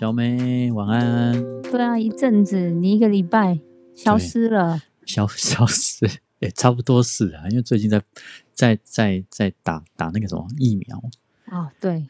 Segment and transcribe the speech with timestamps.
[0.00, 1.34] 小美，晚安。
[1.64, 3.60] 对啊，一阵子，你一个礼拜
[3.94, 8.02] 消失了，消消失， 也差不多是啊，因为最近在
[8.54, 10.96] 在在在打打那个什么疫苗，
[11.50, 12.06] 哦，对，疫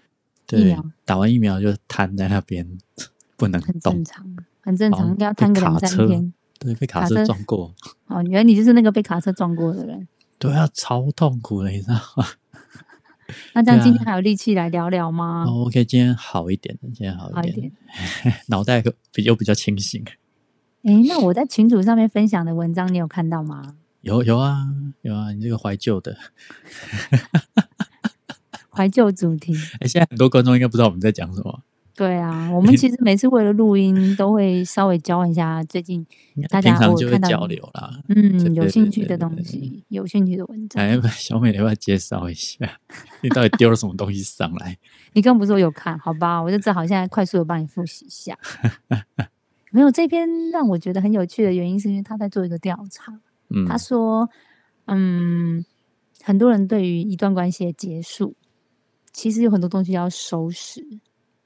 [0.46, 2.64] 对苗，打完疫苗就瘫在那边
[3.36, 4.24] 不能很正，常，
[4.60, 6.32] 很正常，哦应该要瘫个两三天。
[6.60, 7.74] 对，被卡车卡车撞过，
[8.06, 10.06] 哦，原来你就是那个被卡车撞过的人。
[10.38, 12.24] 对啊，超痛苦的，你知道吗？
[13.54, 15.44] 那这样今天还有力气来聊聊吗？
[15.46, 17.70] 哦，OK，今天好一点了，今天好一点。
[18.48, 20.04] 脑袋比又比较清醒。
[20.84, 23.76] 诶，那我在群组上面分享的文章，你有看到吗？
[24.02, 24.66] 有有啊
[25.02, 26.16] 有啊，你这个怀旧的，
[28.70, 29.54] 怀旧主题。
[29.80, 31.62] 哎，现在很多观众应该不知道我们在讲什么，
[32.00, 36.06] 对啊，我们其实每次为了录音，都会稍微交换一下最近
[36.48, 38.00] 大家平常就会我看到交流啦。
[38.08, 40.82] 嗯有兴趣的东西，有兴趣的文章。
[40.82, 42.56] 哎，小美，你要不要介绍一下？
[43.20, 44.78] 你到底丢了什么东西上来？
[45.12, 45.98] 你刚不是说有看？
[45.98, 48.38] 好吧，我就只好现在快速的帮你复习一下。
[49.70, 53.12] 没有这篇让我觉得很有趣的原因，是因为他在做一个调查。
[53.50, 54.26] 嗯，他说，
[54.86, 55.62] 嗯，
[56.22, 58.34] 很多人对于一段关系的结束，
[59.12, 60.82] 其实有很多东西要收拾。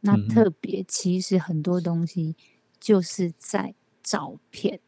[0.04, 2.36] 那嗯特别，其实很多东西
[2.78, 4.80] 就是在照片，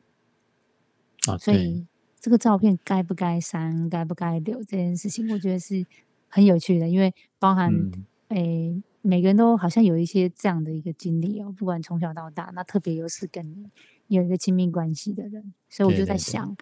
[1.27, 1.87] 啊，所以
[2.21, 5.87] 这个照片该不该删、该不该留这件事情，我觉得是
[6.29, 8.07] 很有趣的，因为包含嗯。
[8.29, 13.71] 诶、每个人都好像有一些这样的一个经历哦，不管从小到大，那特别又是跟你
[14.09, 16.57] 有一个亲密关系的人，所以我就在想，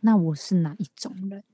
[0.00, 1.44] 那我是哪一种人？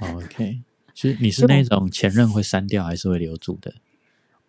[0.00, 0.60] 哦 OK，
[0.92, 3.76] 其实你是那种前任会删掉还是会留住的？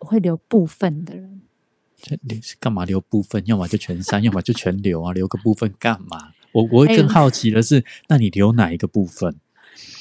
[0.00, 1.31] 我会留部分的人，
[2.58, 3.42] 干嘛留部分？
[3.46, 5.12] 要么就全删，要么就全留啊！
[5.12, 6.32] 留个部分干嘛？
[6.52, 9.36] 我我会哎更好奇的是，那你留哪一个部分？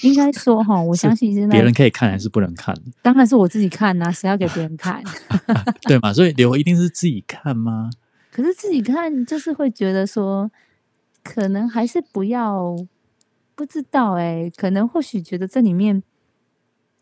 [0.01, 2.81] 应该说哈，我相信是那别人可以看还是不能看的？
[3.01, 5.01] 当然是我自己看呐、谁要给别人看？
[5.87, 6.11] 对嘛？
[6.13, 7.89] 所以留一定是自己看吗？
[8.31, 10.51] 可是自己看就是会觉得说，
[11.23, 12.75] 可能还是不要，
[13.55, 16.01] 不知道哎、可能或许觉得这里面，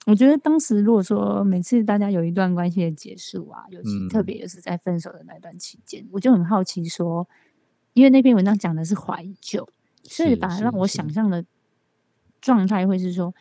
[0.05, 4.09] 我觉得当时如果说每次大家有一段关系的结束啊，尤其嗯。
[4.09, 7.27] 特别是在分手的那段期间，我就很好奇说，
[7.93, 9.67] 因为那篇文章讲的是怀旧，
[10.03, 11.45] 所以是把让我想象的
[12.41, 13.33] 状态会是说，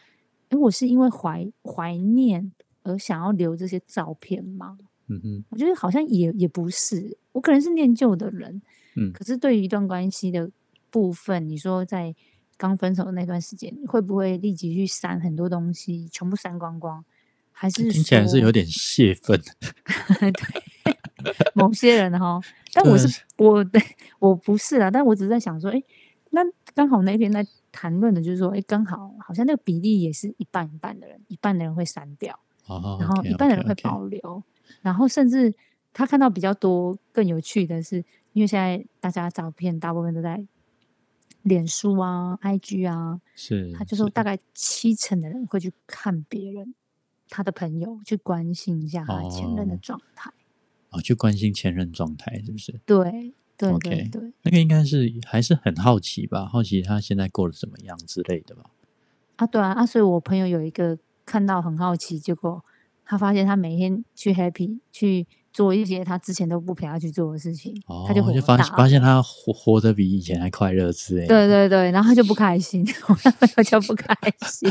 [0.50, 2.52] 诶，我是因为怀怀念
[2.82, 4.76] 而想要留这些照片吗？
[5.06, 8.60] 嗯哼，我觉得好像也也不是，我可能是念旧的人，
[8.96, 9.10] 嗯。
[9.12, 10.50] 可是对于一段关系的
[10.90, 12.14] 部分，你说在
[12.58, 17.02] 刚分手的那段时间，会不会立即去删很多东西，全部删光光？
[17.52, 19.40] 还是听起来是有点泄愤。
[20.20, 20.96] 对
[21.54, 22.40] 某些人哈？
[22.72, 23.82] 但我是我对
[24.18, 25.82] 我不是啊，但我只是在想说，哎，
[26.30, 26.40] 那
[26.74, 32.38] 刚好那天在谈论的就是说，哎，刚好好像那个比例也是一半一半的人，一半的人会删掉。
[32.66, 34.42] 哦，然后一半的人会保留，
[34.82, 35.52] 然后甚至
[35.92, 37.96] 他看到比较多更有趣的是，
[38.34, 40.40] 因为现在大家照片大部分都在
[41.48, 46.74] 脸书啊、IG 啊，是，他就是说大概七成的人会去看别人
[47.28, 50.30] 他的朋友，去关心一下他前任的哦状态。
[50.90, 52.72] 哦，去关心前任状态是不是？
[52.86, 58.70] 对对对对，那个应该是还是很好奇吧，好奇他现在过得怎么样之类的吧。
[59.36, 62.64] 啊对啊啊，所以我朋友有一个看到很好奇，结果
[63.04, 65.26] 他发现他每天去 happy 去
[65.58, 71.26] 做一些他之前都不陪他去做的事情，哦，他就火发大发现他活活得比以前还快乐之类的。
[71.26, 74.14] 对对对，然后他就不开心，我那朋友就不开
[74.46, 74.70] 心，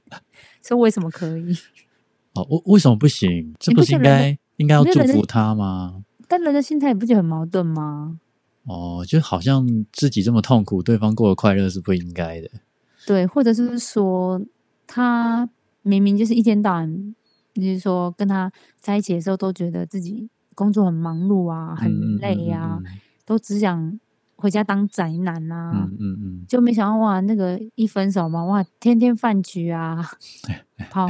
[0.66, 1.54] 说为什么可以？
[2.32, 3.54] 哦，为为什么不行？
[3.58, 6.02] 这不是应该应该要祝福他吗？
[6.26, 8.18] 但人的心态不就很矛盾吗？
[8.64, 12.48] 哦，就好像自己这么痛苦，对方过得快乐是不应该的。
[13.06, 14.40] 对，或者是说
[14.86, 15.46] 他
[15.82, 17.14] 明明就是一天到晚，
[17.54, 18.50] 就是说跟他
[18.80, 22.84] 在一起的时候都觉得自己工作很忙碌啊，很嗯累呀、嗯
[23.24, 23.98] 都只想
[24.36, 25.70] 回家当宅男啊。
[25.88, 30.04] 嗯嗯嗯就没想到哇，那个一分手嘛，哇，天天饭局啊，
[30.90, 31.08] 跑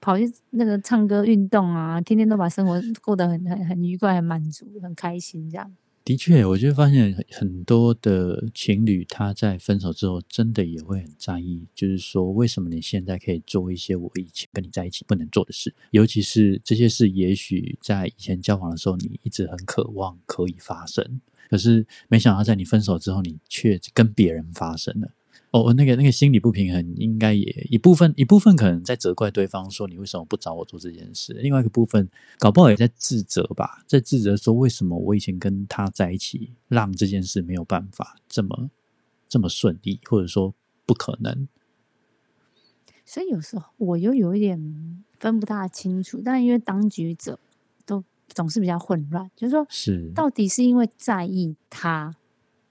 [0.00, 5.70] 跑去那个唱歌、运动啊，天天都把生活过得很很很愉快、很满足、很开心这样。
[6.12, 15.74] 的确，我就发现很多的情侣，他在分手之后，真的也会很在意，就是说，为什么你现在可以做一些我以前跟你在一起不能做的事？
[15.90, 25.08] 尤其是这些事，也许在以前交往的时候，你一直很渴望可以发生，可是没想到在你分手之后，你却跟别人发生了。
[25.52, 32.08] 哦，那个那个心理不平衡，应该也一部分一部分可能在责怪对方说你为什么不找我做这件事，另外一个部分
[32.38, 38.70] 搞不好也在自责吧，在自责说为什么我以前跟他在一起，让这件事没有办法这么
[39.28, 40.54] 这么顺利，或者说
[40.86, 41.46] 不可能。
[43.04, 47.38] 所以有时候我又有一点分不大清楚，但因为当局者
[47.84, 52.16] 都总是比较混乱，就是说是到底是因为在意他，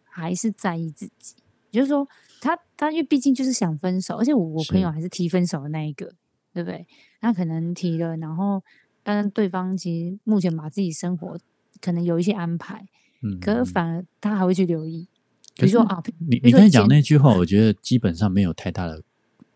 [0.03, 1.35] 还是在意自己？
[1.71, 2.07] 就是说
[2.41, 6.13] 他他因为毕竟就是想分手，而且我我朋友还是提分手的那一个，
[6.53, 6.85] 对不对？
[7.21, 8.61] 他可能提了，然后
[9.03, 11.39] 但是对方其实目前把自己生活
[11.79, 12.85] 可能有一些安排，
[13.21, 15.07] 嗯，可是反而他还会去留意，
[15.55, 19.01] 比如说啊，你你刚才讲那句话，我觉得基本上没有太大的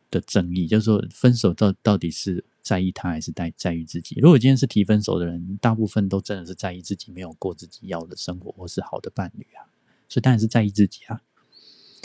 [0.10, 4.18] 的争议，就是说分手到到底是在意他还是在在意自己。
[4.22, 9.68] 如果今天是提分手的人，大部分都真的是在意自己没有过自己要的生活或是好的伴侣啊，
[10.08, 11.22] 所以当然是在意自己啊。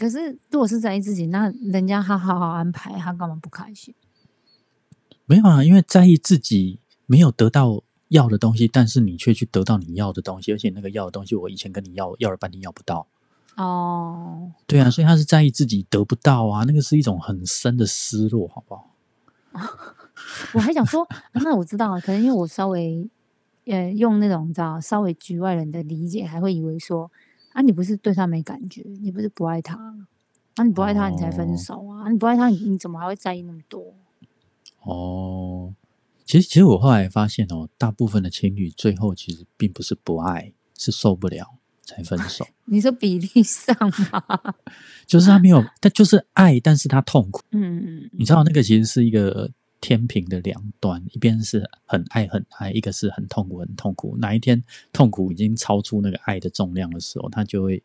[0.00, 3.94] 可是如果是在意自己，那人家他好好安排，他干嘛不开心？
[5.26, 13.06] 没有啊，因为在意自己没有得到要的东西，但是你却去得到你要的东西，而且那个要的东西我以前跟你要要了半天要不到。
[13.56, 18.96] 哦，对啊，所以他是在意自己得不到啊，那个是一种很深的失落，好不好？
[20.54, 23.08] 我还想说，啊那我知道了，可能因为我稍微
[23.66, 27.10] 呃用那种你知道稍微局外人的理解，还会以为说
[27.52, 29.76] 啊，你不是对他没感觉，你不是不爱他，
[30.56, 33.94] 啊你不爱他你才分哦手啊，啊你不爱他你你怎么还会在意那么多？
[34.82, 35.74] 哦，
[36.24, 42.46] 其实其实我后来发现哦，大部分的情侣最后其实并不是不爱，是受不了才分手。
[42.66, 43.76] 你说比例上
[44.12, 44.54] 吗？
[45.06, 47.42] 就是他没有，他就是爱，但是他痛苦。
[47.50, 49.50] 嗯嗯，你知道那个其实是一个
[49.80, 54.16] 天平的两端，一边是很爱很爱，一个是很痛苦很痛苦。
[54.18, 54.62] 哪一天
[54.92, 57.82] 痛苦已经超出那个爱的重量的时候，他就会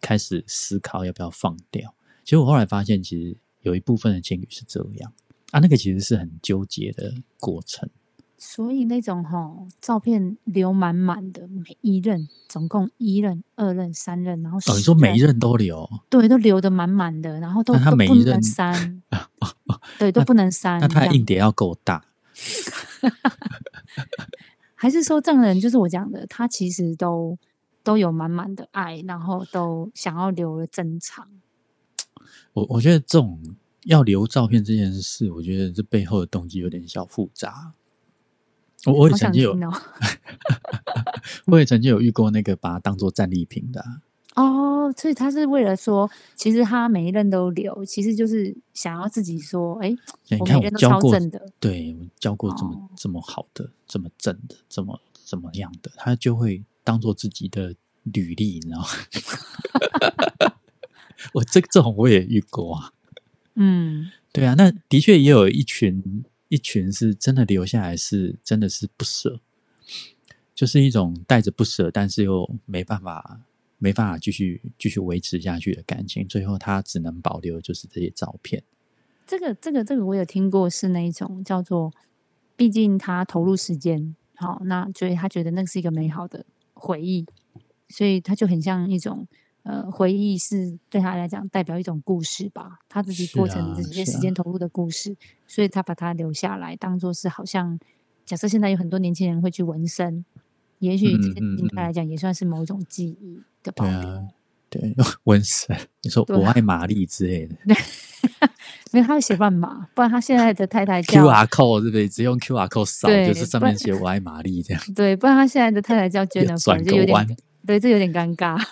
[0.00, 1.94] 开始思考要不要放掉。
[2.24, 5.12] 其实我后来发现，其实有一部分的情侣是这样
[5.50, 7.88] 啊，那个其实是很纠结的过程。
[8.40, 19.02] 所以那种哈照片留满满的，每一任总共一任、二任、三任，然后哦，你说每一任都留，对，都留的满满的，然后都他都不能每一任删，
[19.98, 20.80] 对，都不能删。
[20.80, 22.04] 那他的硬碟要够大。
[24.76, 27.36] 还是说这样的人就是我讲的，他其实都
[27.82, 31.26] 都有满满的爱，然后都想要留了珍藏。
[32.52, 33.56] 我我觉得这种
[33.86, 37.72] 要留照片这件事，我觉得这背后的动机有点小复杂。
[38.86, 39.72] 我我也曾经有，哦。
[41.46, 43.80] 我也曾经有遇过那个把它当做战利品的
[44.34, 49.90] 啊、哦，所以他是为了说，其实他每一任都留，其实就是想要自己说，哎，
[50.28, 51.46] 你看我我每一任都教过，超正的。
[51.58, 58.86] 对我教过这么、哦这么好的、这么正的、这么怎么样的，他就会当做自己的履历，你知道吗？
[61.34, 62.92] 我这这种我也遇过啊。
[63.54, 69.40] 嗯，对啊，那的确也有一群一群是真的留下来，是真的是不舍，
[70.54, 73.40] 就是一种带着不舍，但是又没办法
[73.78, 78.62] 没办法继续继续维持下去的感情，最后他只能保留就是这些照片。
[79.26, 81.92] 这个这个这个我有听过，是那一种叫做，
[82.56, 87.26] 毕竟他投入时间，好，那所以他觉得那是一个美好的回忆，
[87.88, 89.28] 所以他就很像一种
[89.68, 95.14] 呃回忆，是对他来讲代表一种故事吧，他自己是过程啊这些时间投入的故事，
[95.46, 97.78] 所以他把它留下来，当做是好像
[98.24, 100.24] 假设现在有很多年轻人会去纹身，
[100.78, 101.34] 也许对
[101.74, 104.28] 他嗯来讲也算是某一种记忆的保留。
[104.70, 107.54] 对 纹身，你说我爱玛丽之类的
[108.92, 112.08] 没有，他会写乱码，不然他现在的太太叫，QR code 对不对？
[112.08, 114.82] 只用 QR code 扫，就是上面写我爱玛丽这样。
[114.94, 118.62] 对，不然他现在的太太叫 Jennifer，转就有点对，这有点尴尬，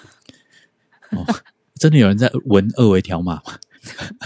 [1.11, 1.25] 哦，
[1.75, 3.43] 真的有人在纹二维条码吗？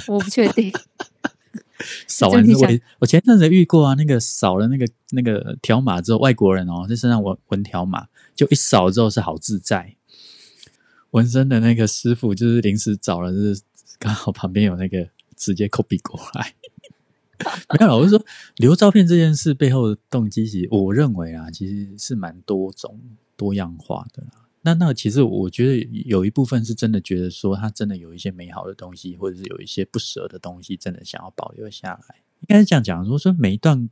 [0.09, 0.73] 我不确定。
[2.07, 2.69] 扫完之后，我
[3.01, 9.97] 我前阵子遇过啊，那个扫了那个那个条码之后，外国人哦，在身上纹纹条码，就一扫之后是好自在。
[11.13, 13.63] 纹身的那个师傅就是临时找了，就是
[13.99, 16.55] 刚好旁边有那个直接 copy 过来。
[17.79, 18.23] 没有了，我是说
[18.57, 23.01] 留照片这件事背后的动机，其实我认为啊，其实是蛮多种
[23.37, 24.40] 多样化的啦。
[24.63, 32.17] 那那其实我觉得有一部分是真的觉得说，他真的有一些美好的东西，或者是有一些不舍的东西，真的想要保留下来。
[32.41, 33.89] 应该是这样讲，说说每一段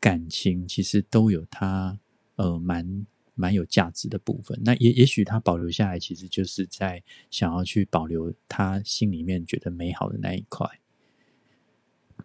[0.00, 1.98] 感情其实都有它
[2.36, 4.58] 呃蛮蛮有价值的部分。
[4.64, 10.66] 那也也许他保留下来，其实就是在想要去保留他心里面觉得美好的那一块。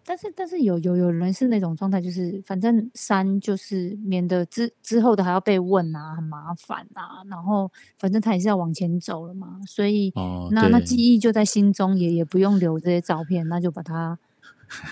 [0.04, 7.22] 但是但是有有有人是那种状态，就是反正删就是免得之之后的还要被问啊，很麻烦啊。
[7.30, 14.18] 然后反正他也是要往前走了嘛，所以、哦，那那记忆就在心中，也也不用留这些照片，那就把它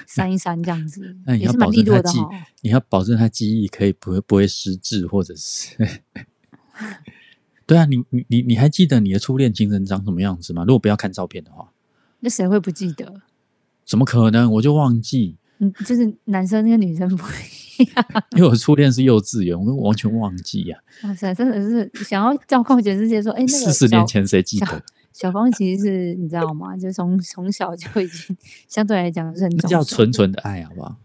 [0.07, 2.19] 删一删这样子 那，你要保证他记
[2.61, 5.77] 你要保证他记忆可以不会不会失智，或者是，
[7.67, 10.65] 对啊，你你你你还记得你的初恋情人长什么样子吗？
[10.65, 11.73] 如果不要看照片的话，
[12.21, 13.23] 那谁会不记得？
[13.91, 14.51] 怎么可能？
[14.53, 15.37] 我就忘记。
[15.59, 17.25] 嗯，就是男生跟女生不
[17.79, 18.05] 一样
[18.37, 24.83] 因为我初恋是幼稚园，我完全忘记呀、哇塞，真的是想要昭告全世界说，哎，那四个四十年前谁记得？
[25.13, 26.75] 小芳其实是你知道吗？
[26.81, 28.35] 就从从小就已经
[28.69, 30.97] 相对来讲是很那叫纯纯的爱，好不好？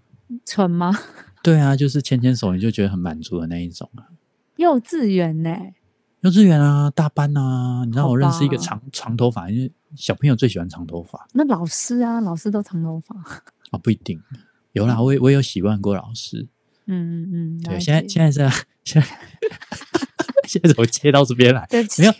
[0.45, 0.97] 纯吗？
[1.43, 4.07] 对啊，就是牵牵手你就觉得很满足的那一种啊。
[4.55, 5.53] 幼稚园呢、
[6.21, 13.15] 幼稚园啊，大班啊，你知道我认识一个吧长长头发，因为小朋友最喜欢长头发那老师啊，老师都长头发。
[13.71, 14.21] 啊， 不一定
[14.73, 16.47] 有啦，我也我也有喜欢过老师。
[16.87, 18.51] 嗯嗯嗯，对，现在现在是啊
[18.83, 19.07] 现在
[20.47, 21.65] 现在怎么切到这边来？
[21.69, 22.13] 对不起没有，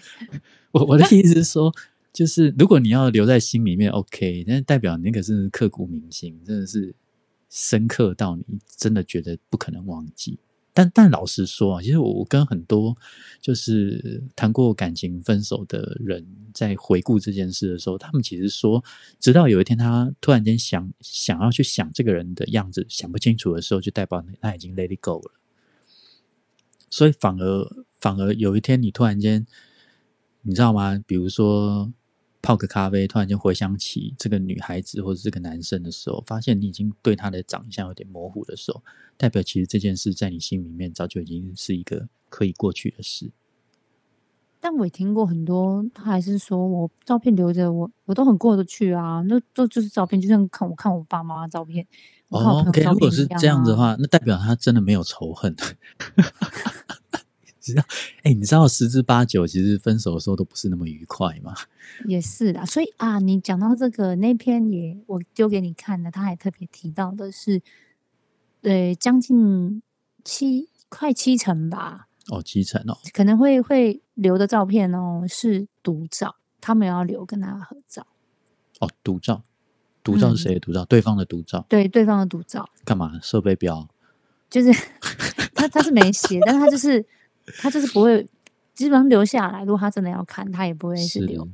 [0.71, 1.71] 我我的意思是说，
[2.11, 6.95] 就是如果你要留在心里面，OK，但是代表你那个是刻骨铭心，真的是
[7.49, 8.43] 深刻到你
[8.75, 10.39] 真的觉得不可能忘记。
[10.75, 12.95] 但但老实说啊，其实我跟很多
[13.39, 18.83] 就是谈过感情分手的人在回顾这件事的时候，他们其实说，
[19.17, 25.31] 直到有一天他突然间想想要去想这个人的样子，想不清楚的时候，就代表他已经 let it go 了。
[26.89, 29.47] 所以反而反而有一天你突然间，
[30.41, 31.01] 你知道吗？
[31.07, 31.89] 比如说
[32.45, 38.83] 泡个咖啡，突然间回想起这个女孩子或者这个男生的时候，发现你已经对他的长相有点模糊的时候，
[39.17, 43.31] 代表其实这件事在你心里面早就已经是一个可以过去的事。
[44.59, 49.23] 但我也听过很多，他还是说我照片留着，我我都很过得去啊。
[49.27, 51.85] 那都就是照片，就像看我看我爸妈的照片，
[52.29, 55.55] 我看我哦，OK，朋友照如果是这样子的话，那代表他真的没有仇恨。
[57.65, 57.83] 只要
[58.21, 61.55] 哎，你知道十之八九，其实分手的时候都不是那么愉快嘛。
[62.05, 62.63] 也是啦。
[62.63, 67.63] 所以啊，你讲到这个那篇也我丢给你看的，他还特别提到的是，
[68.61, 69.81] 对，将近
[70.23, 78.05] 七快七成吧，哦，七成哦，可能会会留的照片哦是独照，他们要留跟他的合照，
[78.79, 79.41] 哦，独照，
[80.03, 80.85] 独照是谁的独照？
[80.85, 83.19] 对方的独照，对对方的独照，干嘛？
[83.23, 83.89] 设备标？
[84.47, 84.71] 就是
[85.55, 87.03] 他他是没写，但是他就是
[87.57, 88.27] 他就是不会，
[88.73, 89.61] 基本上留下来。
[89.61, 91.47] 如果他真的要看，他也不会是是留，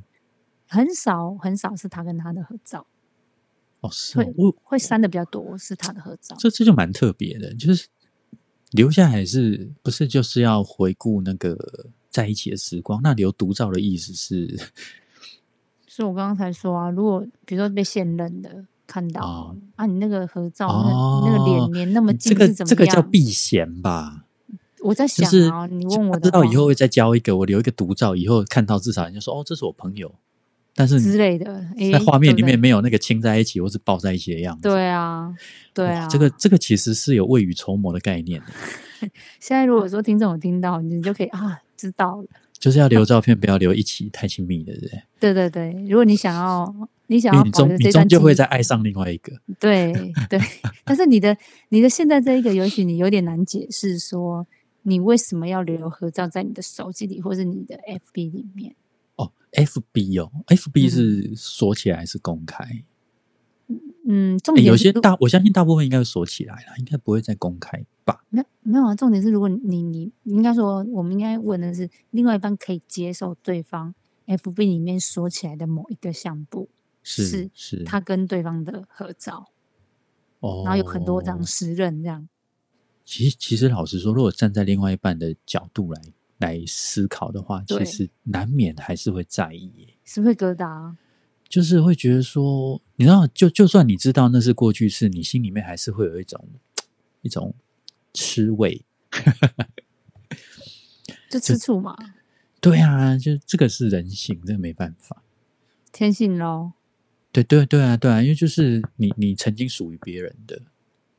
[0.68, 2.86] 很少很少是他跟他的合照，
[3.80, 6.34] 哦，是哦会我会删的比较多是他的合照。
[6.38, 7.88] 这这就蛮特别的，就是
[8.70, 13.00] 留下来是不是就是要回顾那个在一起的时光？
[13.02, 14.58] 那留独照的意思是
[15.86, 22.70] 是我刚刚才说啊，如果比如说被现任的看到、哦啊，你那个合照，哦那你那个脸连那么近这个是怎么样？
[22.70, 24.24] 这个叫避嫌吧？
[24.82, 30.12] 我在想就是啊，你问我知道以后会再交一个，我留一个独照，以后看到至少人家说哦，这是我朋友，
[30.74, 34.62] 但是之类的，在画面里面没有那个亲在一起或是抱在一起的样子。
[34.62, 35.32] 对啊，
[35.72, 38.46] 对啊，这个这个其实是有未雨绸缪的概念的，
[39.40, 42.26] 现在如果说听众有听到，你就可以啊知道了。
[42.58, 45.02] 就是要留照片，不要留一起太亲密的，对不对？
[45.18, 46.72] 对对对，如果你想要，
[47.08, 49.32] 你想要你终你终究会再爱上另外一个。
[49.58, 49.92] 对
[50.30, 50.38] 对，
[50.84, 51.36] 但是你的
[51.70, 54.46] 你的现在这一个，也许你有点难解释，说
[54.82, 58.74] 你为什么要留合照在你的手机里，或是你的 FB 里面？
[59.16, 62.84] 哦，FB 哦，FB 嗯是锁起来还是公开？
[64.04, 68.24] 嗯，重点有些大，我相信大部分应该会锁起来了，应该不会再公开吧？
[68.30, 73.94] 没没有啊，重点是如果你你你应该说，我们应该问的是，另外一方可以接受对方
[74.26, 76.68] FB 里面锁起来的某一个相簿，
[77.02, 79.52] 是是是，他跟对方的合照，
[80.40, 82.28] 哦，然后有很多张十任这样。
[83.04, 86.00] 其实，其实老实说，如果站在另外一半的角度来
[86.38, 90.96] 来思考的话，其实难免还是会在意耶，是不是疙瘩啊？
[91.48, 96.48] 就是会觉得说，你知道，就就算你知道那是过去式，你心里面还是会有一种
[97.20, 97.54] 一种
[98.14, 98.84] 吃味。
[101.28, 101.96] 就吃醋嘛，
[102.60, 105.22] 对啊，就这个是人性，这个没办法。
[105.92, 106.74] 天性咯。
[107.30, 110.60] 对对对啊，对啊，因为就是你你曾经属于别人的，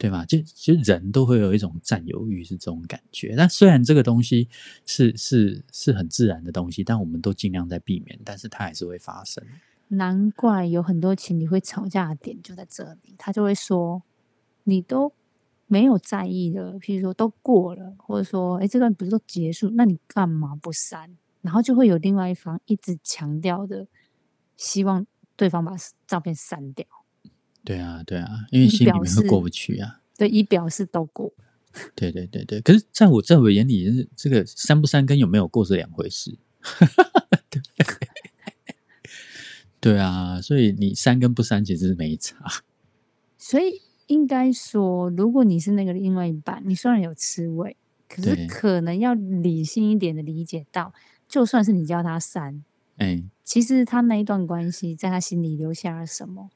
[0.03, 0.25] 对吗？
[0.25, 3.35] 就其实人都会有一种占有欲，是这种感觉。
[3.37, 4.49] 但虽然这个东西
[4.85, 9.41] 是是是很自然的东西，但我们都尽量在避免，但是它还是会发生。
[9.87, 14.03] 难怪有很多情侣会吵架的点就在这里，他就会说
[14.65, 15.13] 你都
[15.67, 21.15] 没有在意的，譬如说都过了，或者说哎这段不是都结束，那你干嘛不删？
[21.39, 23.87] 然后就会有另外一方一直强调的，
[24.57, 25.07] 希望
[25.37, 25.73] 对方把
[26.05, 26.85] 照片删掉，
[27.63, 30.01] 对啊，对啊，因为心里面会过不去啊。
[30.17, 31.45] 对，以表示都过 了。
[31.95, 36.37] 对对对对，可是在我在我眼里，这个删不删跟有没有过是两回事。
[37.49, 37.61] 对
[39.93, 42.37] 对啊，所以你删跟不删其实是没差。
[43.37, 47.75] 所以应该说，如果你是那个另外一半，你虽然有吃味，
[48.07, 50.93] 可是可能要理性一点的理解到，
[51.27, 52.63] 就算是你叫他删，
[52.97, 56.49] 哎，其实他那一段关系在他心里留下了什么，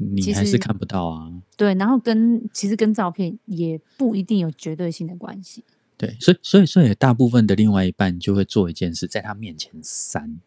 [0.00, 1.30] 你还是看不到啊。
[1.56, 5.62] 对，然后跟其实跟照片也不一定有绝对性的关系。
[5.96, 10.40] 对，所以所以所以大部分的另外一半就会做一件事，在他面前删，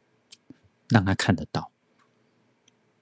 [0.89, 1.71] 让他看得到，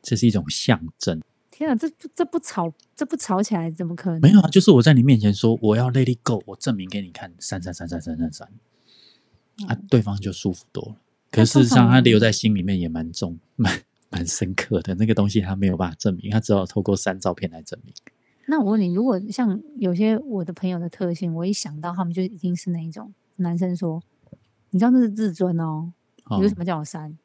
[0.02, 1.22] 这是一种象征。
[1.50, 4.20] 天啊，这这这不吵这不吵起来怎么可能？
[4.20, 8.48] 没有啊，就是我在你面前说我要 let it go，我证明给你看，删删删删删删删，
[9.68, 10.96] 啊，对方就舒服多了。
[11.32, 13.82] 可是事实上，他留在心里面也蛮重、蛮
[14.12, 14.94] 蛮深刻的。
[14.96, 17.94] 那个东西他没有办法证明，他只好透过删照片来证明。
[18.48, 24.02] 那我问你，如果像有些我的朋友的特性，我一想到他们就一定是那一种男生说，
[24.72, 25.92] 你知道那是自尊哦，
[26.26, 27.18] 哦你为什么叫我删？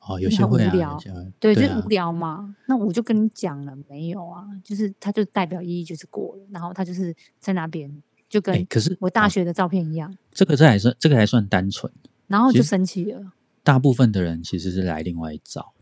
[0.00, 1.00] 哦，有些会啊，无聊
[1.38, 2.56] 对，就无聊嘛。
[2.66, 7.90] 那我就跟你讲了，没有啊，就是他就代表意义就是过了，然后他就是在那边
[8.28, 11.92] 就哎、跟可是哦我大学的照片一样，这个这还算这个还算单纯，
[12.26, 13.32] 然后就生气了。
[13.62, 15.72] 大部分的人其实是来另外一招，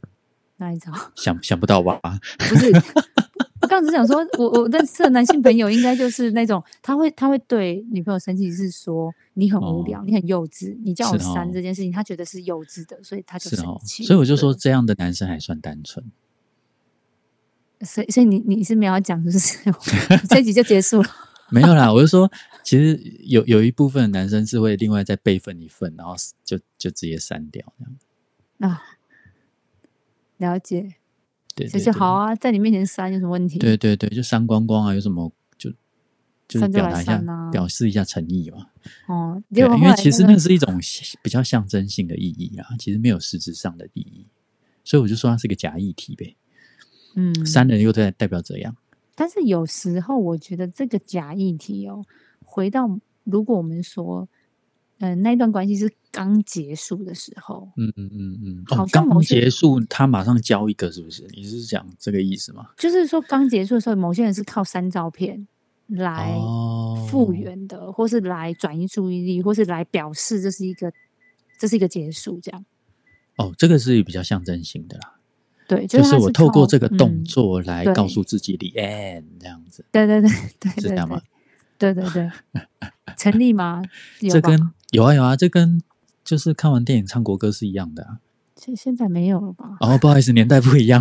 [0.58, 1.98] 那一招想想不到吧？
[2.38, 2.70] 不是，
[3.60, 14.04] 我刚刚只想说，我我认识的男性朋友应该就是那种，他会他会对女朋友生气，是说你很无聊，哦你很幼稚，你叫我删这件事情，他觉得是幼稚的，所以他就是生哦，气。
[14.04, 16.04] 所以我就说对，这样的男生还算单纯。
[17.82, 19.58] 所以所以你你是没有要讲，就 是
[20.28, 21.08] 这一集就结束了。
[21.50, 22.30] 没有啦，我就说，
[22.64, 28.72] 其实有有一部分男生是会另外再备份一份，然后就就直接删掉这样。
[28.72, 28.82] 啊，
[30.38, 30.94] 了解，
[31.54, 33.58] 对就好啊，在你面前删有什么问题？
[33.58, 35.70] 对对对，就删光光啊，有什么就
[36.48, 38.68] 就表达一下，啊表示一下诚意嘛。
[39.06, 40.78] 哦，对因为其实那是一种
[41.22, 44.26] 比较象征性的意义啊，其实没有实质上的意义，
[44.82, 46.36] 所以我就说它是个假议题呗。
[47.14, 48.76] 嗯删人又在代表怎样？
[49.14, 52.04] 但是有时候我觉得这个假议题哦，
[52.44, 54.28] 回到如果我们说，
[55.00, 58.64] 嗯、那段关系是刚结束的时候，嗯嗯嗯嗯。
[58.66, 61.26] 好哦，刚结束，他马上交一个，是不是？
[61.34, 62.68] 你是讲这个意思吗？
[62.76, 65.46] 就是说刚结束的时候，某些人是靠删照片
[65.86, 70.92] 来哦，复原的，或是来转移注意力，或是来表示这是一个
[71.58, 72.64] 这是一个结束，这样
[73.36, 75.14] 哦，这个是比较象征性的啦。
[75.68, 81.20] 对，就是是我透过这个动嗯作来告诉自己 the end 这样子，对对对对对是这样吗
[81.76, 81.92] 对？
[81.94, 82.30] 对对对，
[83.16, 83.82] 成立吗？
[84.18, 84.58] 这跟
[84.90, 85.82] 有啊有啊，这跟
[86.24, 88.18] 就是看完电影唱国歌是一样的啊。
[88.56, 89.76] 现现在没有了吧？
[89.80, 91.00] 哦，不好意思，年代不一样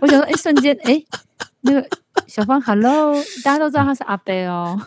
[0.00, 1.02] 我想说，哎，瞬间， 哎，
[1.62, 1.88] 那个
[2.26, 4.80] 小芳，Hello，大家都知道他是阿贝哦。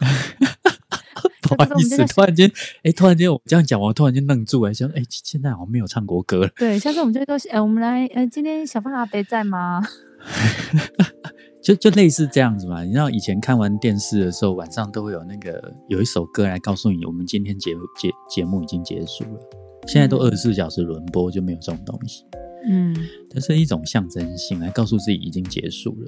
[1.42, 2.50] 不好意思，突然间，
[2.84, 6.50] 哎，突然间我这样讲，我突然间愣住哎，想，哎，现在好像没有唱国歌了。
[6.56, 9.82] 对，下次我们就会说，哎，我们来，呃，今天小芳阿贝在吗？
[11.64, 12.84] 就就类似这样子嘛。
[12.84, 19.40] 你知道以前看完电视的时候，晚上都会有那个有一首歌来告诉你，我们今天节节节目已经结束了。
[19.88, 22.26] 现在都嗯二十四小时轮播，就没有这种东西。
[22.70, 22.94] 嗯，
[23.30, 26.06] 它是一种象征性，来告诉自己已经结束了。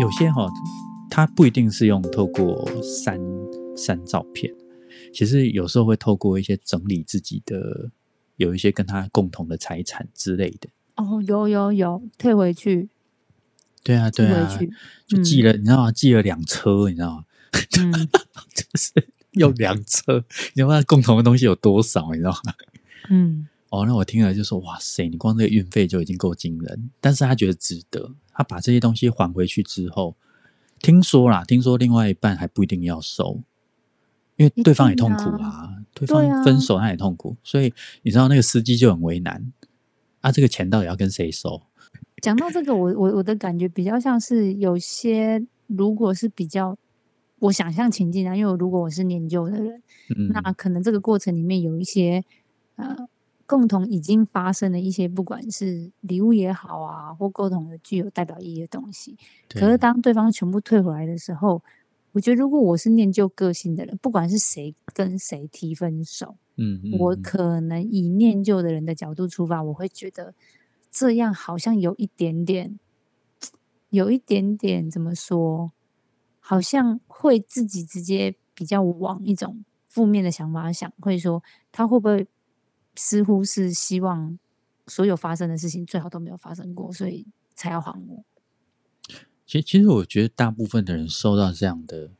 [0.00, 0.48] 有些哈、
[1.08, 3.20] 它不一定是用透过删
[3.76, 4.52] 删照片，
[5.14, 7.90] 其实有时候会透过一些整理自己的，
[8.36, 10.68] 有一些跟他共同的财产之类的。
[10.96, 12.88] 哦，有有有，退回去，
[13.82, 14.58] 对啊，退对啊
[15.06, 15.92] 就寄了，你知道吗？
[15.92, 17.24] 寄了两车，你知道吗？
[17.78, 17.92] 嗯，
[18.54, 18.92] 就是
[19.32, 20.24] 用两车，
[20.54, 20.82] 你知道吗？
[20.82, 22.52] 共同的东西有多少，你知道吗？
[23.10, 30.16] 嗯，哦，那我听了就说，哇塞，你光这个运费就已经够惊人，但是他觉得值得，他把这些东西还回去之后，
[30.80, 33.42] 听说啦，听说另外一半还不一定要收，
[34.36, 39.52] 因为一对方也痛苦啊啊，对方分手他也痛苦，所以你知道那个司机就很为难，
[40.20, 41.62] 啊，这个钱到底要跟谁收？
[42.22, 46.76] 讲到这个，我我我的感觉比较像是有些，如果是比较
[47.40, 49.82] 我想象情境啊，因为我如果我是念旧的人，
[50.16, 52.24] 嗯，那可能这个过程里面有一些
[52.76, 52.96] 呃
[53.44, 59.16] 共同已经发生的一些，不管是礼物也好啊，或共同的具有代表意义的东西。
[59.50, 61.62] 可是对当对方全部退回来的时候，
[62.14, 70.32] 我觉得如果我是念旧个性的人，不管是谁跟谁提分手，嗯，嗯我嗯可能以念旧的人的角度出发，我会觉得
[70.92, 72.78] 这样好像有一点点，
[73.90, 75.72] 有一点点怎么说，
[76.38, 82.28] 好像会自己直接比较往一种负面的想法想，会说他会不会
[82.94, 84.38] 似乎是希望
[84.86, 88.24] 所有发生的事情最好都没有发生过，所以才要还我。
[89.46, 92.10] 其实，其实我觉得大部分的人收到这样的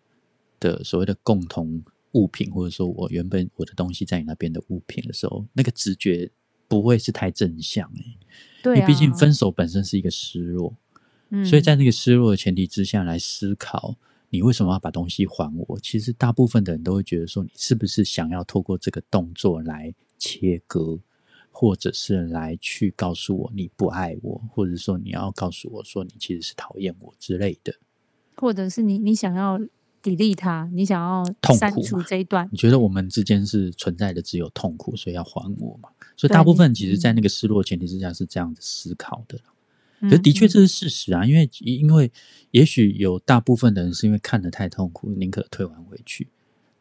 [0.61, 1.83] 的所谓的共同
[2.13, 6.31] 物品，或者说我原本我的东西在你那边的物品的时候，那个直觉
[6.69, 8.19] 不会是太正向诶、
[8.63, 10.77] 对啊，因为毕竟分手本身是一个失落，
[11.31, 13.97] 嗯，所以在那个失落的前提之下来思考，
[14.31, 15.79] 你为什么要把东西还我？
[15.81, 20.99] 其实大部分的人都会觉得说，你是不是想要透过这个动作来切割，
[21.57, 27.73] 或者是来去告诉我你不爱我，或者说你要告诉我说你其实是讨厌我之类的。
[28.37, 29.57] 或者是你你想要
[30.03, 35.89] 砥砺他，你想要痛苦删除这一段你，觉得我们之间是存在的只有痛苦，所以要还我嘛？
[36.17, 39.39] 所以大部分其你实，在那个失落前提之下是这样子思考的。
[40.01, 42.11] 可可是的确这是事实啊，因为因为
[42.51, 46.29] 也许有大部分的人是因为看得太痛苦，宁可退还回去。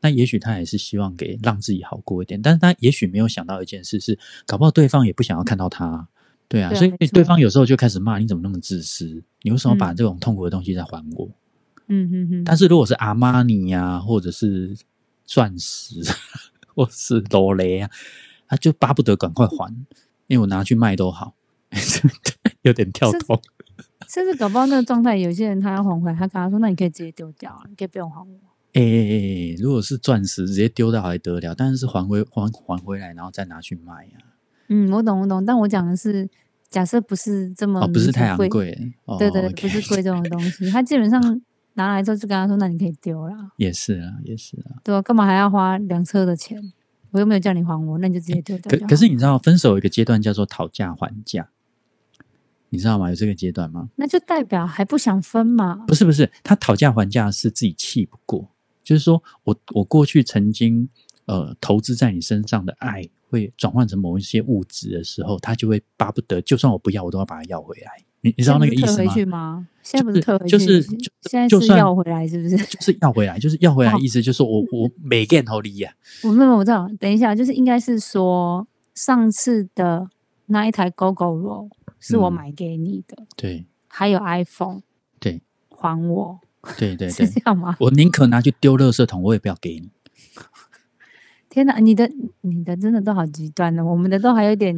[0.03, 6.05] 那也许他也是希望给让自己好过一点，但是他也许没有想到一件事是，搞不好对方也不想要看到他，
[6.49, 11.29] 对啊，所以对方有时候就开始骂你怎么那么自私，你为什么把嗯这种痛苦的东西再还我？
[11.87, 14.75] 嗯嗯嗯，但是如果是阿玛尼呀，或者是
[15.25, 16.01] 钻石，
[16.75, 17.89] 或是罗雷啊，
[18.47, 19.73] 他就巴不得赶快还，
[20.27, 21.35] 因为我拿去卖都好，
[22.63, 23.41] 有点跳是脱。
[24.09, 28.52] 甚至搞不好那个状态，有些人他要还回来，他跟他说：“那你可以直接丢掉啊，你可以不用还我。
[28.73, 34.33] 哎、欸，如果是钻石，直接丢掉还得了，但是还回还还回来，然后再拿去卖啊，”
[34.69, 36.27] 嗯，我懂我懂，但我讲的是
[36.69, 41.41] 假设不是这么哦，不是太昂贵，哦，对对，OK 不是贵这种东西，他基本上
[41.75, 44.77] 拿来之后就跟他说：“那你可以丢了，也是啊，也是啊。
[44.83, 45.01] 对啊？
[45.01, 46.73] 干嘛还要花两车的钱？
[47.11, 48.87] 我又没有叫你还我，那你就直接丢掉可。
[48.87, 51.49] 可是你知道，分手有一个阶段叫做讨价还价，
[52.69, 53.09] 你知道吗？
[53.09, 53.89] 有这个阶段吗？
[53.97, 55.75] 那就代表还不想分嘛？
[55.87, 58.49] 不是不是，他讨价还价是自己气不过，
[58.83, 60.89] 就是说我我过去曾经
[61.25, 67.91] 呃投资在你身上的爱，会转换成某一些物质的时候，他就会巴不得，就算我不要，我都要把它要回来。
[68.21, 68.95] 你你你知道那个意思吗？
[68.95, 69.67] 退回去吗？
[69.81, 72.55] 现在不是退回去，就是是就现在就是算要回来，是不是？
[72.57, 75.93] 就是要回来，就是要回来，哦意思就是说我我每件头里呀，
[76.23, 76.89] 我没有，我知道。
[76.99, 78.65] 等一下，就是应该是说
[78.95, 80.09] 上次的
[80.45, 81.69] 那一台 GoGo Roll
[81.99, 84.81] 是我嗯买给你的，对还有 iPhone
[85.19, 86.39] 对还我，
[86.79, 87.75] 对对对，是这样吗？
[87.79, 89.89] 我宁可拿去丢垃圾桶，我也不要给你。
[91.49, 92.09] 天哪，你的
[92.41, 94.75] 你的真的都好极端哦，我们的都还有点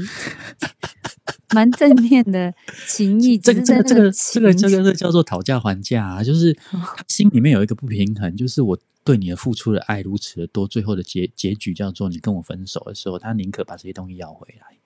[1.53, 2.53] 蛮正面的
[2.87, 14.77] 情谊，这个这个这个这个这个叫做讨价还价啊，就是他心里面有一个不平衡，就是我对你的付出的爱如此的多，最后的结结局叫做你跟我分手的时候，他宁可把这些东西要回来，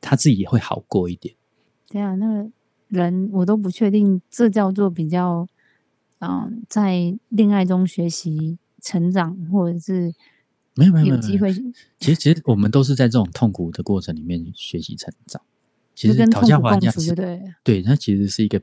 [0.00, 1.36] 他自己也会好过一点。
[1.88, 2.50] 对啊，那个
[2.88, 5.46] 人我都不确定，这叫做比较，
[6.28, 10.14] 嗯，在恋爱中学习成长，或者是
[10.74, 11.52] 没有没有没有，机会
[11.98, 15.40] 其实其实我们都是在这种痛苦的过程里面学习成长。
[15.94, 17.42] 其实讨价还价对了。
[17.62, 18.58] 对，它其实是一个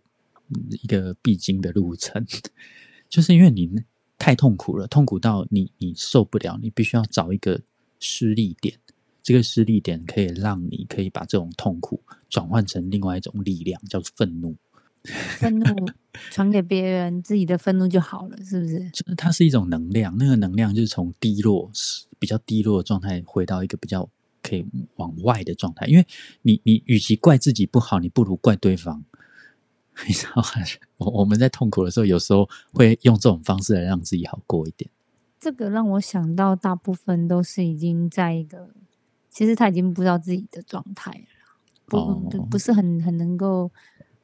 [0.50, 2.26] 嗯一个必经的路程，
[3.08, 3.72] 就是因为你
[4.18, 7.62] 太痛苦了，痛苦到你你受不了，你必须要找一个
[8.00, 8.78] 施力点，
[9.24, 14.56] 这个施力点可以让你可以把这种痛苦转换成另外一种力量，叫做愤怒。
[15.40, 15.66] 愤怒
[16.30, 18.80] 传给别人，自己的愤怒就好了，是不是？
[18.92, 21.72] 就是它是一种能量，那个能量就是从低落
[22.20, 24.08] 比较低落的状态回到一个比较
[24.44, 25.88] 可以往外的状态。
[25.88, 26.06] 因为
[26.44, 29.04] 你你与其怪自己不好，你不如怪对方。
[30.08, 30.44] 你知道吗？
[30.98, 34.90] 我我们在痛苦的时候，有时候会用这种方式来让自己好过一点。
[35.40, 38.70] 这个让我想到，大部分都是已经在一个，
[39.30, 41.98] 其实他已经不知道自己的状态了啦，不、
[42.30, 43.70] 不哦不是很很能够，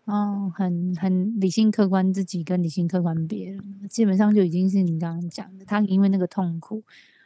[0.08, 6.82] 哦，很很理性客观自己跟理性客观别人，基本上就已经是你刚刚讲的，他因为那个痛苦，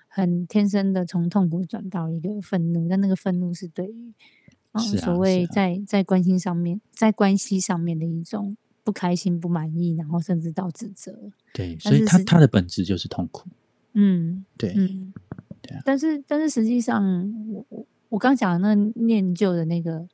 [0.07, 4.11] 很天生的从痛苦转到一个愤怒，但那个愤怒是对于，
[4.71, 11.15] 嗯，是啊所谓在在关心上面，在关系上面的一种不开心、不满意，然后甚至到指责，
[11.53, 13.47] 对，所以但是是它它的本质就是痛苦。
[13.93, 14.43] 嗯。
[14.57, 15.13] 对，嗯，
[15.61, 20.07] 对啊但是但是实际上，我我我刚讲的那念旧的那个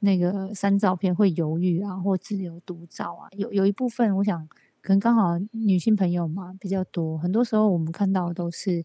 [0.00, 4.48] 那个删照片会犹豫啊，或自留独照啊，有有一部分我想
[4.80, 8.84] 可能刚好女性朋友嘛比较多，很多时候我们看到的都是，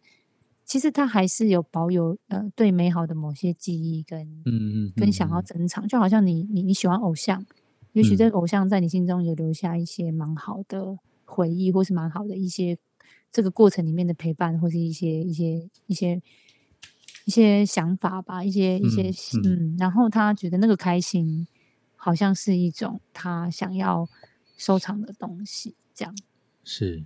[0.65, 7.45] 其实他还是有保有呃对美好的某些记忆跟嗯嗯，跟想要嗯珍藏，就好像你你你喜欢偶像，
[7.93, 12.77] 也许嗯这个偶像在你心中有留下一些蛮好的回忆，或是蛮好的一些
[13.31, 16.21] 这个过程里面的陪伴，或是一些一些一些一些
[17.65, 19.09] 想法吧，一些一些
[19.39, 21.47] 嗯嗯然后他觉得那个开心
[21.95, 24.07] 好像是一种他想要
[24.57, 26.15] 收藏的东西，这样
[26.63, 27.03] 是，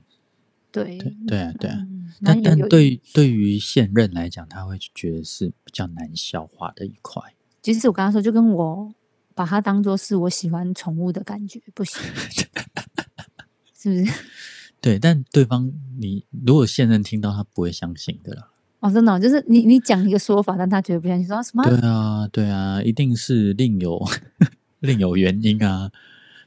[0.71, 1.77] 对对对啊对啊。
[1.79, 7.21] 嗯但但对对于现任来讲，他会觉得是比较难消化的一块。
[7.61, 8.93] 其实我刚刚说，就跟我
[9.35, 12.01] 把它当做是我喜欢宠物的感觉，不行，
[13.77, 14.13] 是不是？
[14.81, 18.49] 对，但对方你如果现任听到，他不会相信的啦。
[18.79, 21.63] 哦，真的哦、就是你你讲一个说法，但他绝对不相信，说什么？
[21.63, 24.01] 对啊，对啊，一定是另有
[24.79, 25.91] 另有原因啊。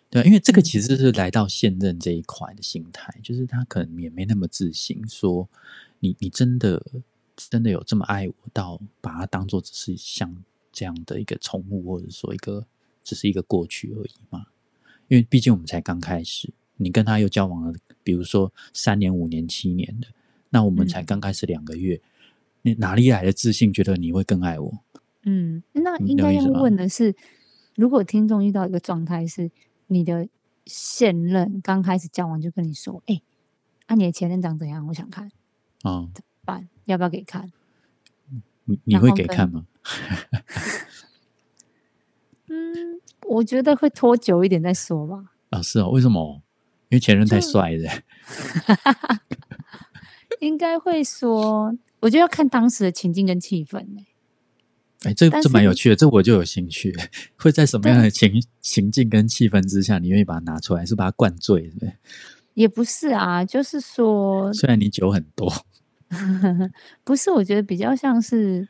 [0.09, 5.49] 对，因为这个其实是来到现任这一块的心态，就是他可能也没那么自信，说
[6.01, 6.83] 你你真的
[7.37, 10.35] 真的有这么爱我到把它当做只是像
[10.73, 12.66] 这样的一个宠物，或者说一个
[13.05, 14.47] 只是一个过去而已嘛？
[15.09, 20.09] 因为毕竟我们才刚开始，你跟他又交往了，比如说三年、五年、七年的，
[20.51, 22.01] 那我们才刚开始两个月，
[22.62, 24.72] 你哪里来的自信，觉得你会更爱我？
[25.25, 27.14] 嗯，那你应该要问的是，
[27.77, 29.51] 如果听众遇到一个状态是
[29.87, 30.29] 你的
[30.66, 33.20] 现任刚开始交往就跟你说，哎、
[33.87, 34.87] 啊你的前任长怎样？
[34.88, 35.31] 我想看，
[35.83, 36.09] 啊、
[36.44, 37.53] 办要不要给看？
[38.64, 39.66] 你你会给看吗？
[42.48, 45.33] 嗯，我觉得会拖久一点再说吧。
[45.51, 46.42] 啊，是哦，为什么？
[46.88, 47.88] 因为前任太就帅了。
[50.42, 54.07] 应该会说，我觉得要看当时的情境跟气氛、欸、
[55.05, 56.92] 哎，这但这蛮有趣的，这我就有兴趣。
[57.38, 60.85] 会在什么样的情情境跟气氛之下，你愿意把它拿出来？
[60.85, 61.92] 是把它灌醉，对？
[62.55, 65.48] 也不是啊，就是说， 虽然你酒很多，
[67.05, 68.68] 不是，我觉得比较像是，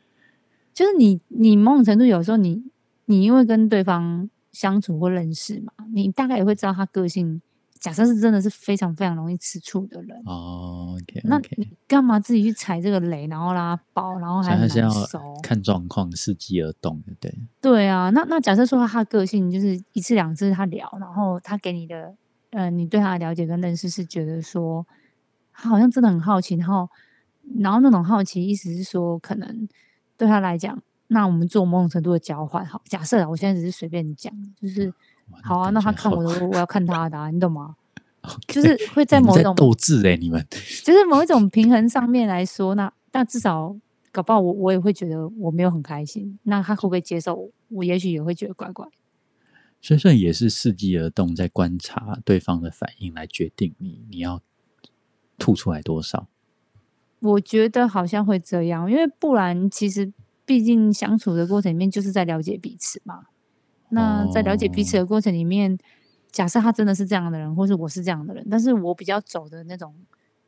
[0.75, 2.63] 就是你你某种程度有时候你
[3.05, 7.41] 你因为跟对方相处或认识嘛，你大概也会知道他个性。
[7.83, 14.89] 假设是真的是非常非常容易吃醋的人，哦，OK 那你干嘛自己去踩这个雷，然后让他爆，然后还要？
[15.43, 17.37] 看状况，伺机而动，对不对？
[17.59, 22.15] 对啊，那那假设说他的个性就是一次两次他聊，然后他给你的，
[22.51, 24.87] 呃，你对他的了解跟认识是觉得说，
[25.51, 26.89] 他好像真的很好奇，然后
[27.59, 29.67] 然后那种好奇意思是说，可能
[30.17, 34.93] 对他来讲，那我们做某种程度的交换，好，假设啊，我现在只是随便讲，就是哇
[35.43, 37.75] 好啊，那他看我的，我要看他的、啊，你懂吗
[38.47, 40.45] 就是会在某一种斗智哎，你们
[40.83, 43.75] 就是某一种平衡上面来说，那那至少
[44.11, 47.49] 搞不好我我也会觉得我没有很开心，那他会不会接受我？
[47.69, 48.87] 我也许也会觉得怪怪。
[49.81, 54.41] 所以说也是伺机而动，在观察对方的反应来决定你你要
[55.37, 56.29] 吐出来多少。
[57.19, 60.13] 我觉得好像会这样，因为不然其实
[60.45, 63.25] 毕竟相处的过程里面就是在了解彼此嘛。
[63.93, 65.77] 那在了解彼此的过程里面，
[66.31, 69.93] 假设他真的是这样的人，或是我是这样的人，但是我比较走的那种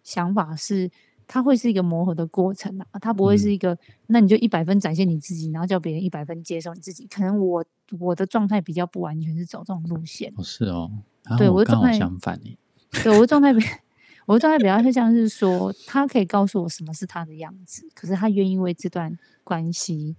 [0.03, 0.89] 想法是，
[1.27, 3.77] 他会是一个磨合的过程啊，他不会是一个，
[4.08, 7.08] 那你就一百分展现你自己，然后叫别人一百分接受你自己。
[7.08, 7.63] 可能我
[7.99, 10.91] 我的状态比较不完全是走这种路线，哦，是哦，
[11.23, 12.58] 然对我的状态相反诶。
[13.03, 13.60] 对我的状态比
[14.25, 20.15] 我的状态比较是像是说，他可以告诉我什么是他的样子，可是他愿意为这段关系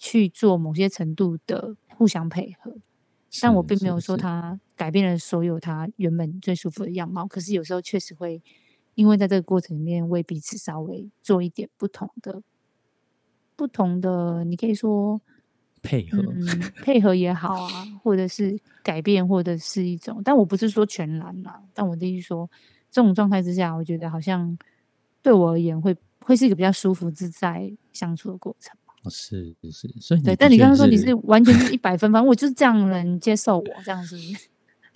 [0.00, 2.74] 去做某些程度的互相配合，
[3.42, 8.42] 但我并没有说他改变了所有他原本最舒服的样貌，可是有时候确实会
[8.94, 12.42] 因为在这个过程里面为彼此稍微做一点不同的、
[13.54, 15.20] 不同的，你可以说
[15.82, 16.46] 配合，嗯，
[16.82, 22.50] 配合也好啊，或者是改变，或者是一种，但我不是说全然啦，但我的意思说，
[22.90, 24.56] 这种状态之下，我觉得好像
[25.20, 28.74] 对我而言会会是一个比较舒服自在相处的过程。
[29.02, 34.48] 哦是是是，所以对，但你刚刚说你是是完全是一百分，反正我就是这样的人，接受我这样是不是？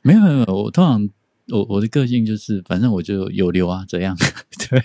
[0.02, 1.08] 没 有没有，没有我通常
[1.48, 4.14] 我我的个性就是，反正我就有留啊，怎样？
[4.68, 4.82] 对，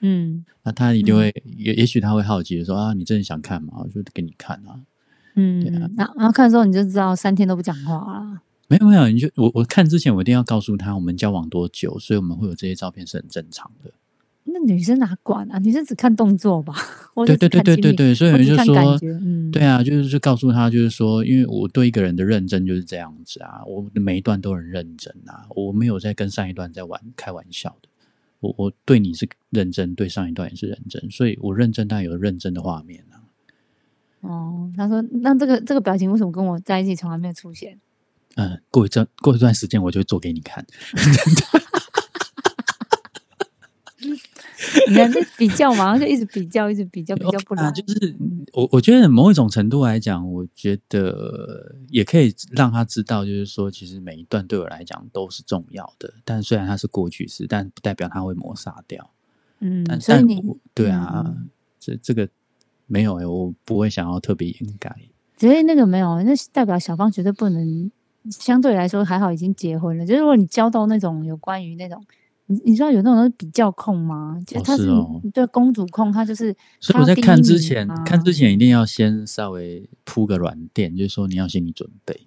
[0.00, 3.74] 嗯 那他一定会，也、也许他会好奇的说啊，你真的想看吗？
[3.82, 4.80] 我就给你看啊。
[5.34, 5.60] 嗯，
[5.96, 8.40] 然后然后看的时候你就知道三天都不讲话了。
[8.68, 13.90] 没有没有，你就我我看之前我一定要告诉他我们交往多久，所以我们会有这些照片是很正常的。
[14.66, 15.58] 那女生哪管啊？
[15.58, 16.74] 女生只看动作吧？
[17.26, 27.88] 对对对对对对，所以就说，嗯，对啊，就是就告诉他，就是说，因为我对一个人的认真就是这样子啊，我每一段都很认真啊，我没有在跟上一段在玩开玩笑的。
[28.40, 33.20] 我我对你是认真，对上一段也是认真，所以我认真，但有认真的画面啊。
[34.20, 37.78] 哦，他说那这个这个表情为什么跟我在一起从来没有出现？
[38.36, 40.64] 嗯，过一阵过一段时间，我就会做给你看。
[44.88, 47.70] 你看这比较嘛，就一直比较，一直比较，比较不来。
[47.72, 48.14] 就是
[48.52, 56.12] 我我觉得某一种程度来讲，我觉得也可以让他知道，就是说，其实每一段对我来讲都是重要的。
[56.24, 59.10] 但虽然它是过去式，但不代表它会抹杀掉。
[59.60, 62.28] 嗯，但但所以你我对啊，嗯这这个
[62.86, 64.94] 没有诶、我不会想要特别掩盖。
[65.36, 67.90] 只是那个没有，那代表小芳绝对不能。
[68.30, 70.04] 相对来说还好，已经结婚了。
[70.04, 72.04] 就是如果你交到那种有关于那种，
[72.50, 74.36] 你你知道有那种人比较控吗？
[74.44, 82.26] 就哦他是是哦对公主控，他就是所以我在看之前，啊看之前一定要先稍微铺个软垫，就是说你要心理准备。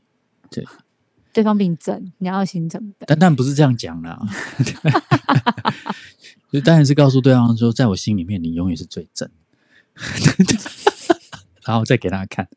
[1.34, 3.06] 对方比你正，你要有心理准备。
[3.08, 4.20] 但但不是这样讲啦，
[6.52, 9.28] 就当然是告诉对方说，在我心里面你永远是最正，
[11.66, 12.48] 然后再给他看。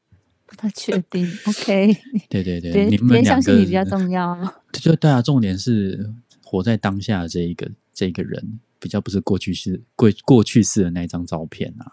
[0.44, 1.96] 不太确定，OK，
[2.28, 4.38] 对对对，别你们别两个相信你比较重要。
[4.72, 6.12] 就对啊，重点是
[6.46, 11.92] 活在当下的这一个这一个人，比较不是过去式过过去式的那一张照片啊，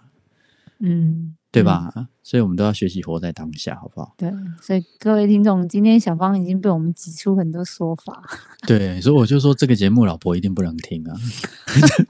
[0.78, 2.10] 嗯，对吧？
[2.22, 4.14] 所以我们都要学习活在当下，好不好？
[4.16, 8.24] 对，所以各位听众，今天小芳已经被我们挤出很多说法。
[8.68, 11.16] 对，所以我就说这个节目老婆一定不能听啊。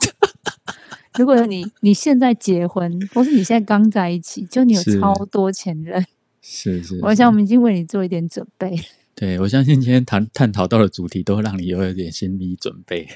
[1.17, 6.03] 如果你你现在结婚，或是你现在刚在一起，就你有超多前任，
[6.41, 8.75] 是是，我想我们已经为你做一点准备。
[9.15, 13.07] 对我相信今天谈探讨到的主题，都会让你有一点心理准备。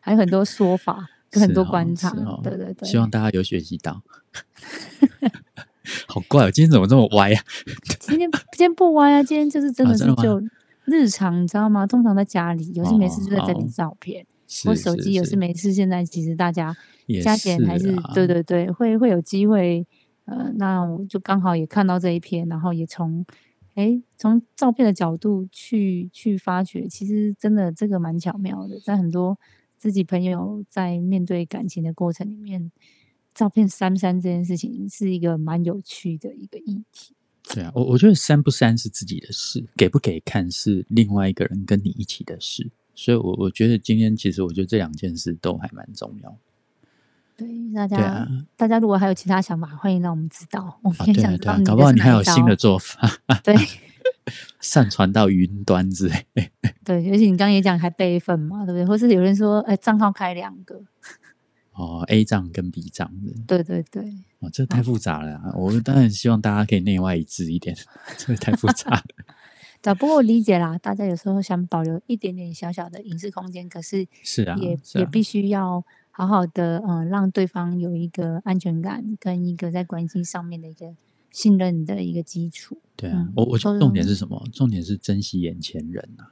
[0.00, 2.10] 还有很多说法， 跟很多观察，
[2.42, 2.88] 对对对。
[2.88, 4.02] 希望大家有学习到。
[6.06, 7.42] 好怪哦，今天怎么这么歪啊？
[8.00, 10.40] 今天今天不歪啊，今天就是真的是就
[10.84, 11.86] 日常，你知道吗？
[11.86, 15.72] 通常在家里，有事没事就在这里哦照片，是或手机有事没事。
[15.72, 16.74] 现在其实大家
[17.22, 19.86] 加减还是啊对对对，会会有机会。
[20.26, 23.26] 呃，那我就刚好也看到这一篇，然后也从
[23.74, 29.38] 哎从照片的角度去去发掘，其实真的这个蛮巧妙的，在很多
[29.76, 32.72] 自己朋友在面对感情的过程里面，
[33.34, 37.14] 照片删不删这件事情是一个蛮有趣的一个议题。
[37.52, 42.70] 对啊，我我觉得删不删是自己的事，给不给看是另外一个人跟你一起的事。
[42.94, 46.38] 所以我，我觉得今天其实我觉得这两件事都还蛮重要。
[47.36, 50.78] 对大家，大家如果还有其他想法，欢迎让我们知道。
[50.82, 53.10] 我们啊也对啊对啊，想知道你搞不好你还有新的做法，
[53.42, 53.54] 对
[54.60, 56.26] 上传到云端之类。
[56.84, 58.86] 对，而且你刚刚也讲还备份嘛，对不对？
[58.86, 60.80] 或是有人说，哎，账号开两个，
[61.72, 64.02] 哦，A 账跟 B 账的，对对对，
[64.38, 67.76] 哦，这太复杂了啊、我当然希望大家可以内外一致一点，
[68.16, 69.02] 这个太复杂了。
[69.82, 69.94] 对啊。
[69.94, 75.84] 不过我理解啦，大家有时候想保留一点点小小的隐私空间，可是是啊，也、啊，也必须要
[76.16, 80.94] 好好的，嗯，让对方有一个安全感，跟一个在关系上面的一个
[81.32, 82.78] 信任的一个基础。
[82.94, 84.40] 对啊嗯，我我重点是什么？
[84.52, 86.30] 重点是珍惜眼前人啊。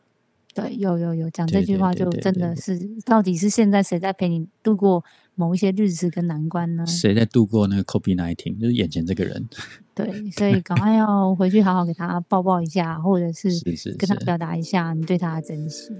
[0.54, 5.02] 对，有有有讲这句话，就真的是，到底是现在谁在陪你度过
[5.34, 6.86] 某一些日子跟难关呢？
[6.86, 8.60] 谁在度过那个 COVID nineteen？
[8.60, 9.48] 就是眼前这个人，
[9.96, 13.50] 对，所以赶快要回去好好给他抱抱一下，或者是，
[13.98, 15.90] 跟他表达一下你对他的珍惜。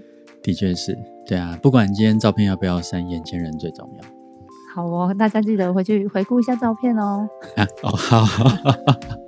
[0.43, 1.59] 的确是，对啊。
[1.63, 4.05] 不管今天照片要不要删，眼前人最重要
[4.75, 7.29] 好哦，大家记得回去回顾一下照片哦。
[7.57, 7.67] 啊。
[7.83, 8.25] 哦，好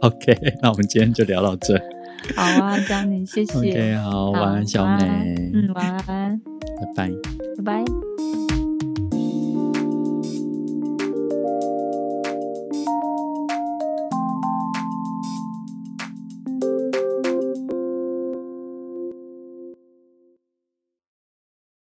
[0.01, 1.79] ，OK，那我们今天就聊到这。
[2.35, 3.59] 好啊，张宁谢谢。
[3.59, 6.41] OK，好，晚安，小美，嗯，晚安，
[6.81, 7.11] 拜拜。
[7.59, 8.64] 拜拜。